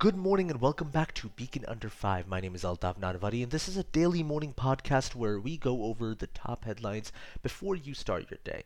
[0.00, 2.26] Good morning and welcome back to Beacon Under 5.
[2.26, 5.82] My name is Altaf Nanavati and this is a daily morning podcast where we go
[5.82, 8.64] over the top headlines before you start your day.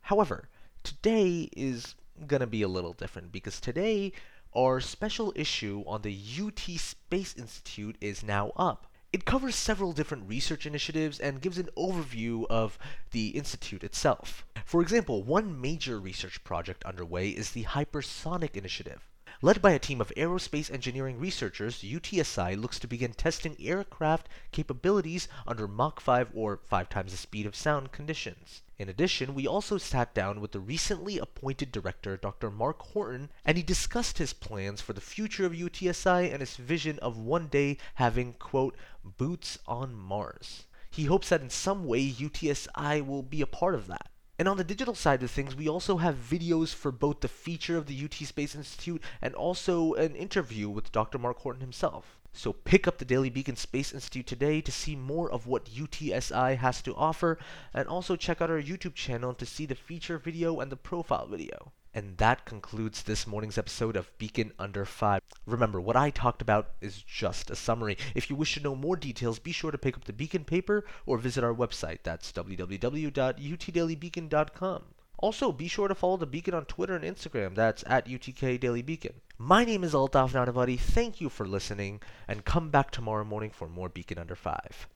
[0.00, 0.48] However,
[0.82, 1.94] today is
[2.26, 4.12] going to be a little different because today
[4.56, 8.86] our special issue on the UT Space Institute is now up.
[9.12, 12.78] It covers several different research initiatives and gives an overview of
[13.10, 14.46] the institute itself.
[14.64, 19.11] For example, one major research project underway is the Hypersonic Initiative.
[19.40, 25.26] Led by a team of aerospace engineering researchers, UTSI looks to begin testing aircraft capabilities
[25.46, 28.60] under Mach 5 or 5 times the speed of sound conditions.
[28.78, 32.50] In addition, we also sat down with the recently appointed director, Dr.
[32.50, 36.98] Mark Whorton, and he discussed his plans for the future of UTSI and his vision
[36.98, 40.66] of one day having, quote, boots on Mars.
[40.90, 44.11] He hopes that in some way UTSI will be a part of that.
[44.38, 47.76] And on the digital side of things, we also have videos for both the feature
[47.76, 51.18] of the UT Space Institute and also an interview with Dr.
[51.18, 52.18] Mark Whorton himself.
[52.32, 56.56] So pick up the Daily Beacon Space Institute today to see more of what UTSI
[56.56, 57.38] has to offer,
[57.74, 61.26] and also check out our YouTube channel to see the feature video and the profile
[61.26, 61.72] video.
[61.94, 65.21] And that concludes this morning's episode of Beacon Under 5.
[65.46, 67.98] Remember, what I talked about is just a summary.
[68.14, 70.84] If you wish to know more details, be sure to pick up the Beacon paper
[71.04, 71.98] or visit our website.
[72.04, 74.82] That's www.utdailybeacon.com.
[75.18, 77.54] Also, be sure to follow the Beacon on Twitter and Instagram.
[77.54, 79.12] That's at UTK Daily Beacon.
[79.38, 80.78] My name is Altaf Nanavati.
[80.78, 84.88] Thank you for listening, and come back tomorrow morning for more Beacon Under 5.